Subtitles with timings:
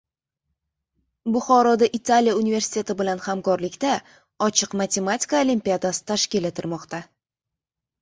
[1.35, 3.93] Buxoroda Italiya universiteti bilan hamkorlikda
[4.49, 7.09] "Ochiq matematika olimpiadasi" tashkil etilmoqda